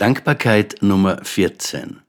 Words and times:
Dankbarkeit 0.00 0.76
Nummer 0.80 1.24
14 1.24 2.00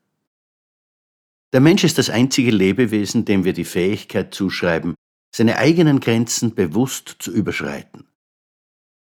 Der 1.51 1.59
Mensch 1.59 1.83
ist 1.83 1.97
das 1.97 2.11
einzige 2.11 2.51
Lebewesen, 2.51 3.25
dem 3.25 3.45
wir 3.45 3.53
die 3.53 3.65
Fähigkeit 3.65 4.31
zuschreiben, 4.31 4.93
seine 5.35 5.57
eigenen 5.57 5.99
Grenzen 5.99 6.53
bewusst 6.53 7.15
zu 7.17 7.31
überschreiten. 7.31 8.07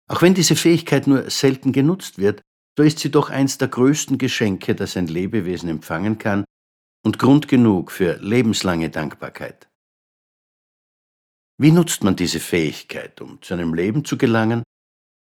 Auch 0.08 0.22
wenn 0.22 0.36
diese 0.36 0.56
Fähigkeit 0.56 1.08
nur 1.08 1.28
selten 1.32 1.72
genutzt 1.72 2.20
wird, 2.20 2.44
so 2.78 2.84
ist 2.84 3.00
sie 3.00 3.10
doch 3.10 3.32
eins 3.32 3.58
der 3.58 3.70
größten 3.70 4.20
Geschenke, 4.20 4.76
das 4.76 4.96
ein 4.96 5.08
Lebewesen 5.08 5.70
empfangen 5.70 6.20
kann 6.20 6.46
und 7.04 7.18
Grund 7.18 7.48
genug 7.48 7.92
für 7.92 8.20
lebenslange 8.22 8.92
Dankbarkeit. 8.92 9.68
Wie 11.58 11.72
nutzt 11.72 12.04
man 12.04 12.16
diese 12.16 12.40
Fähigkeit, 12.40 13.22
um 13.22 13.42
zu 13.42 13.56
einem 13.56 13.74
Leben 13.74 14.06
zu 14.06 14.20
gelangen, 14.20 14.62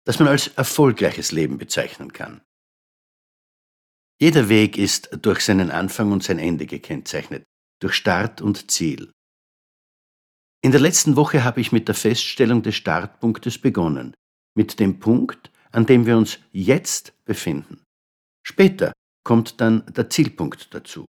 das 0.05 0.19
man 0.19 0.27
als 0.27 0.47
erfolgreiches 0.49 1.31
Leben 1.31 1.57
bezeichnen 1.57 2.13
kann? 2.13 2.41
Jeder 4.19 4.49
Weg 4.49 4.77
ist 4.77 5.09
durch 5.21 5.41
seinen 5.41 5.69
Anfang 5.69 6.11
und 6.11 6.23
sein 6.23 6.39
Ende 6.39 6.65
gekennzeichnet, 6.65 7.43
durch 7.79 7.93
Start 7.93 8.41
und 8.41 8.71
Ziel. 8.71 9.11
In 10.63 10.71
der 10.71 10.81
letzten 10.81 11.15
Woche 11.15 11.43
habe 11.43 11.61
ich 11.61 11.71
mit 11.71 11.87
der 11.87 11.95
Feststellung 11.95 12.63
des 12.63 12.75
Startpunktes 12.75 13.59
begonnen, 13.59 14.15
mit 14.55 14.79
dem 14.79 14.99
Punkt, 14.99 15.51
an 15.71 15.85
dem 15.85 16.07
wir 16.07 16.17
uns 16.17 16.39
jetzt 16.51 17.13
befinden. 17.25 17.83
Später 18.43 18.93
kommt 19.23 19.61
dann 19.61 19.85
der 19.93 20.09
Zielpunkt 20.09 20.73
dazu. 20.73 21.05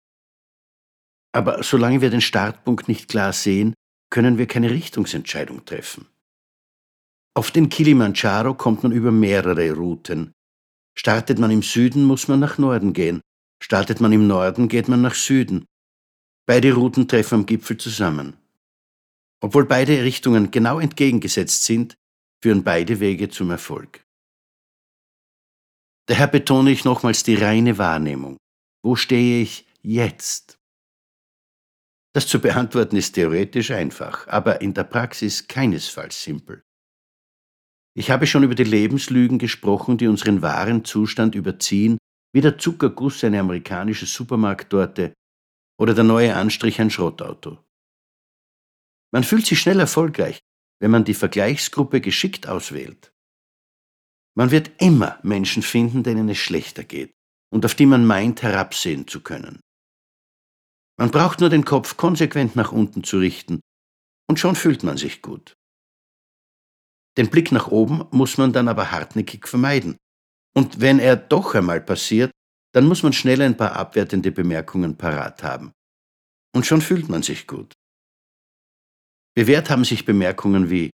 Aber 1.32 1.62
solange 1.62 2.02
wir 2.02 2.10
den 2.10 2.20
Startpunkt 2.20 2.88
nicht 2.88 3.08
klar 3.08 3.32
sehen, 3.32 3.74
können 4.10 4.36
wir 4.36 4.46
keine 4.46 4.70
Richtungsentscheidung 4.70 5.64
treffen. 5.64 6.06
Auf 7.34 7.50
den 7.50 7.68
Kilimanjaro 7.68 8.54
kommt 8.54 8.82
man 8.82 8.92
über 8.92 9.12
mehrere 9.12 9.72
Routen, 9.72 10.32
Startet 10.98 11.38
man 11.38 11.52
im 11.52 11.62
Süden, 11.62 12.02
muss 12.02 12.26
man 12.26 12.40
nach 12.40 12.58
Norden 12.58 12.92
gehen. 12.92 13.20
Startet 13.62 14.00
man 14.00 14.12
im 14.12 14.26
Norden, 14.26 14.66
geht 14.66 14.88
man 14.88 15.00
nach 15.00 15.14
Süden. 15.14 15.64
Beide 16.44 16.72
Routen 16.72 17.06
treffen 17.06 17.34
am 17.36 17.46
Gipfel 17.46 17.77
zusammen. 17.77 18.36
Obwohl 19.40 19.64
beide 19.64 20.02
Richtungen 20.02 20.50
genau 20.50 20.80
entgegengesetzt 20.80 21.64
sind, 21.64 21.94
führen 22.42 22.64
beide 22.64 22.98
Wege 22.98 23.28
zum 23.28 23.50
Erfolg. 23.52 24.05
Daher 26.06 26.27
betone 26.27 26.72
ich 26.72 26.84
nochmals 26.84 27.22
die 27.22 27.36
reine 27.36 27.78
Wahrnehmung. 27.78 28.36
Wo 28.83 28.96
stehe 28.96 29.40
ich 29.42 29.66
jetzt? 29.83 30.58
Das 32.12 32.27
zu 32.27 32.40
beantworten 32.40 32.96
ist 32.96 33.12
theoretisch 33.12 33.70
einfach, 33.70 34.27
aber 34.27 34.62
in 34.62 34.74
der 34.74 34.84
Praxis 34.84 35.46
keinesfalls 35.46 36.20
simpel. 36.20 36.64
Ich 37.98 38.12
habe 38.12 38.28
schon 38.28 38.44
über 38.44 38.54
die 38.54 38.62
Lebenslügen 38.62 39.41
gesprochen, 39.41 39.98
die 39.98 40.06
unseren 40.06 40.41
wahren 40.41 40.84
Zustand 40.84 41.34
überziehen, 41.34 41.98
wie 42.32 42.40
der 42.40 42.56
Zuckerguss 42.56 43.24
eine 43.24 43.40
amerikanische 43.40 44.06
Supermarkttorte 44.06 45.14
oder 45.80 45.94
der 45.94 46.05
neue 46.05 46.36
Anstrich 46.36 46.80
ein 46.80 46.90
Schrottauto. 46.90 47.58
Man 49.12 49.24
fühlt 49.24 49.46
sich 49.46 49.58
schnell 49.58 49.80
erfolgreich, 49.80 50.38
wenn 50.78 50.92
man 50.92 51.05
die 51.05 51.14
Vergleichsgruppe 51.14 52.00
geschickt 52.00 52.46
auswählt. 52.46 53.12
Man 54.36 54.52
wird 54.52 54.80
immer 54.80 55.18
Menschen 55.24 55.64
finden, 55.64 56.05
denen 56.05 56.28
es 56.28 56.38
schlechter 56.38 56.84
geht 56.84 57.10
und 57.50 57.64
auf 57.64 57.74
die 57.74 57.86
man 57.86 58.06
meint 58.06 58.42
herabsehen 58.42 59.08
zu 59.08 59.24
können. 59.24 59.58
Man 60.96 61.10
braucht 61.10 61.40
nur 61.40 61.50
den 61.50 61.64
Kopf 61.64 61.96
konsequent 61.96 62.55
nach 62.55 62.70
unten 62.70 63.02
zu 63.02 63.18
richten, 63.18 63.58
und 64.28 64.38
schon 64.38 64.55
fühlt 64.55 64.84
man 64.84 64.98
sich 64.98 65.20
gut. 65.20 65.56
Den 67.19 67.30
Blick 67.30 67.50
nach 67.50 67.66
oben 67.66 68.06
muss 68.12 68.38
man 68.38 68.52
dann 68.52 68.69
aber 68.69 68.92
hartnäckig 68.92 69.48
vermeiden. 69.48 69.97
Und 70.56 70.80
wenn 70.80 71.00
er 71.00 71.16
doch 71.16 71.55
einmal 71.56 71.80
passiert, 71.80 72.30
dann 72.72 72.86
muss 72.86 73.02
man 73.02 73.12
schnell 73.12 73.42
ein 73.42 73.56
paar 73.56 73.72
abwertende 73.72 74.30
Bemerkungen 74.30 74.97
parat 74.97 75.42
haben. 75.42 75.72
Und 76.55 76.64
schon 76.64 76.80
fühlt 76.80 77.08
man 77.08 77.24
sich 77.24 77.48
gut. 77.48 77.72
Bewährt 79.34 79.68
haben 79.68 79.84
sich 79.84 80.05
Bemerkungen 80.05 80.70
wie 80.70 80.90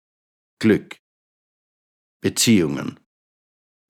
Glück, 0.60 0.98
Beziehungen, 2.22 3.00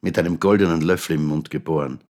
mit 0.02 0.16
einem 0.16 0.38
goldenen 0.38 0.82
Löffel 0.82 1.16
im 1.16 1.26
Mund 1.26 1.50
geboren. 1.50 2.04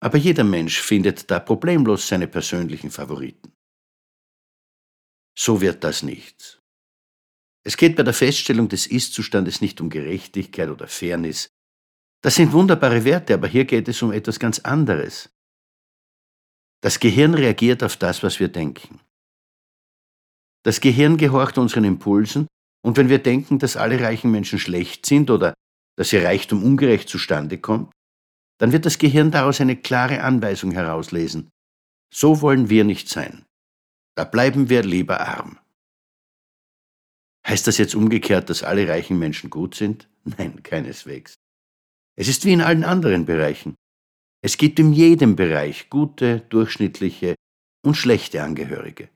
Aber 0.00 0.16
jeder 0.16 0.44
Mensch 0.44 0.80
findet 0.80 1.28
da 1.30 1.40
problemlos 1.40 2.06
seine 2.06 2.28
persönlichen 2.28 2.90
Favoriten. 2.90 3.52
So 5.36 5.60
wird 5.60 5.82
das 5.82 6.02
nichts. 6.04 6.61
Es 7.64 7.76
geht 7.76 7.96
bei 7.96 8.02
der 8.02 8.14
Feststellung 8.14 8.68
des 8.68 8.86
Ist-Zustandes 8.86 9.60
nicht 9.60 9.80
um 9.80 9.88
Gerechtigkeit 9.88 10.68
oder 10.68 10.88
Fairness. 10.88 11.50
Das 12.22 12.36
sind 12.36 12.52
wunderbare 12.52 13.04
Werte, 13.04 13.34
aber 13.34 13.48
hier 13.48 13.64
geht 13.64 13.88
es 13.88 14.02
um 14.02 14.12
etwas 14.12 14.38
ganz 14.38 14.60
anderes. 14.60 15.30
Das 16.82 16.98
Gehirn 16.98 17.34
reagiert 17.34 17.82
auf 17.82 17.96
das, 17.96 18.22
was 18.22 18.40
wir 18.40 18.48
denken. 18.48 19.00
Das 20.64 20.80
Gehirn 20.80 21.16
gehorcht 21.16 21.58
unseren 21.58 21.84
Impulsen, 21.84 22.46
und 22.84 22.96
wenn 22.96 23.08
wir 23.08 23.20
denken, 23.20 23.58
dass 23.60 23.76
alle 23.76 24.00
reichen 24.00 24.30
Menschen 24.32 24.58
schlecht 24.58 25.06
sind 25.06 25.30
oder 25.30 25.54
dass 25.96 26.12
ihr 26.12 26.24
Reichtum 26.24 26.64
ungerecht 26.64 27.08
zustande 27.08 27.58
kommt, 27.58 27.92
dann 28.58 28.72
wird 28.72 28.86
das 28.86 28.98
Gehirn 28.98 29.30
daraus 29.30 29.60
eine 29.60 29.76
klare 29.76 30.22
Anweisung 30.22 30.72
herauslesen. 30.72 31.50
So 32.12 32.40
wollen 32.40 32.70
wir 32.70 32.84
nicht 32.84 33.08
sein. 33.08 33.44
Da 34.16 34.24
bleiben 34.24 34.68
wir 34.68 34.82
lieber 34.82 35.20
arm. 35.20 35.58
Heißt 37.46 37.66
das 37.66 37.78
jetzt 37.78 37.94
umgekehrt, 37.94 38.50
dass 38.50 38.62
alle 38.62 38.88
reichen 38.88 39.18
Menschen 39.18 39.50
gut 39.50 39.74
sind? 39.74 40.08
Nein, 40.24 40.62
keineswegs. 40.62 41.34
Es 42.16 42.28
ist 42.28 42.44
wie 42.44 42.52
in 42.52 42.60
allen 42.60 42.84
anderen 42.84 43.24
Bereichen. 43.24 43.74
Es 44.44 44.56
gibt 44.56 44.78
in 44.78 44.92
jedem 44.92 45.36
Bereich 45.36 45.88
gute, 45.88 46.40
durchschnittliche 46.40 47.34
und 47.84 47.96
schlechte 47.96 48.42
Angehörige. 48.42 49.08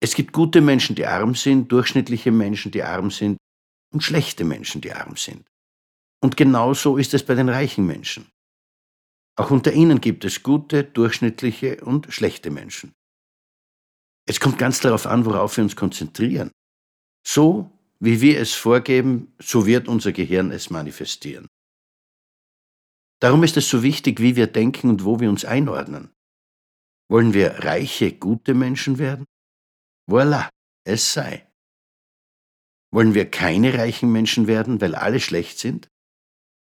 Es 0.00 0.14
gibt 0.14 0.32
gute 0.32 0.60
Menschen, 0.60 0.94
die 0.94 1.06
arm 1.06 1.34
sind, 1.34 1.72
durchschnittliche 1.72 2.30
Menschen, 2.30 2.70
die 2.70 2.82
arm 2.82 3.10
sind 3.10 3.38
und 3.92 4.02
schlechte 4.02 4.44
Menschen, 4.44 4.80
die 4.80 4.92
arm 4.92 5.16
sind. 5.16 5.46
Und 6.22 6.36
genauso 6.36 6.96
ist 6.96 7.14
es 7.14 7.24
bei 7.24 7.34
den 7.34 7.48
reichen 7.48 7.86
Menschen. 7.86 8.30
Auch 9.38 9.50
unter 9.50 9.72
ihnen 9.72 10.00
gibt 10.00 10.24
es 10.24 10.42
gute, 10.42 10.84
durchschnittliche 10.84 11.84
und 11.84 12.12
schlechte 12.12 12.50
Menschen. 12.50 12.92
Es 14.28 14.40
kommt 14.40 14.58
ganz 14.58 14.80
darauf 14.80 15.06
an, 15.06 15.24
worauf 15.24 15.56
wir 15.56 15.64
uns 15.64 15.76
konzentrieren. 15.76 16.50
So 17.26 17.72
wie 17.98 18.20
wir 18.20 18.38
es 18.40 18.54
vorgeben, 18.54 19.34
so 19.40 19.66
wird 19.66 19.88
unser 19.88 20.12
Gehirn 20.12 20.52
es 20.52 20.70
manifestieren. 20.70 21.48
Darum 23.20 23.42
ist 23.42 23.56
es 23.56 23.68
so 23.68 23.82
wichtig, 23.82 24.20
wie 24.20 24.36
wir 24.36 24.46
denken 24.46 24.90
und 24.90 25.04
wo 25.04 25.18
wir 25.18 25.28
uns 25.28 25.44
einordnen. 25.44 26.12
Wollen 27.08 27.34
wir 27.34 27.64
reiche, 27.64 28.12
gute 28.12 28.54
Menschen 28.54 28.98
werden? 28.98 29.24
Voilà, 30.08 30.50
es 30.84 31.12
sei. 31.14 31.50
Wollen 32.92 33.14
wir 33.14 33.28
keine 33.30 33.74
reichen 33.74 34.12
Menschen 34.12 34.46
werden, 34.46 34.80
weil 34.80 34.94
alle 34.94 35.18
schlecht 35.18 35.58
sind? 35.58 35.88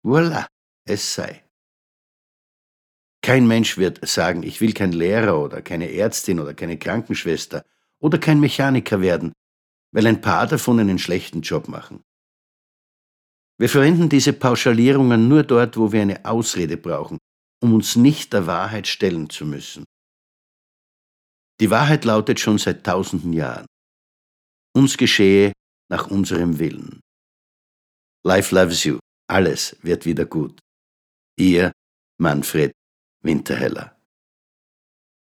Voilà, 0.04 0.46
es 0.86 1.12
sei. 1.14 1.44
Kein 3.22 3.46
Mensch 3.46 3.76
wird 3.76 4.06
sagen, 4.08 4.42
ich 4.42 4.60
will 4.60 4.72
kein 4.72 4.92
Lehrer 4.92 5.38
oder 5.38 5.60
keine 5.60 5.92
Ärztin 5.92 6.40
oder 6.40 6.54
keine 6.54 6.78
Krankenschwester 6.78 7.64
oder 7.98 8.18
kein 8.18 8.40
Mechaniker 8.40 9.00
werden, 9.00 9.32
weil 9.96 10.06
ein 10.06 10.20
paar 10.20 10.46
davon 10.46 10.78
einen 10.78 10.98
schlechten 10.98 11.40
Job 11.40 11.68
machen. 11.68 12.04
Wir 13.58 13.70
verwenden 13.70 14.10
diese 14.10 14.34
Pauschalierungen 14.34 15.26
nur 15.26 15.42
dort, 15.42 15.78
wo 15.78 15.90
wir 15.90 16.02
eine 16.02 16.22
Ausrede 16.26 16.76
brauchen, 16.76 17.16
um 17.62 17.72
uns 17.72 17.96
nicht 17.96 18.34
der 18.34 18.46
Wahrheit 18.46 18.86
stellen 18.86 19.30
zu 19.30 19.46
müssen. 19.46 19.86
Die 21.62 21.70
Wahrheit 21.70 22.04
lautet 22.04 22.38
schon 22.38 22.58
seit 22.58 22.84
tausenden 22.84 23.32
Jahren. 23.32 23.64
Uns 24.74 24.98
geschehe 24.98 25.52
nach 25.90 26.10
unserem 26.10 26.58
Willen. 26.58 27.00
Life 28.22 28.54
loves 28.54 28.84
you. 28.84 28.98
Alles 29.30 29.78
wird 29.80 30.04
wieder 30.04 30.26
gut. 30.26 30.60
Ihr 31.38 31.72
Manfred 32.20 32.72
Winterheller. 33.22 33.95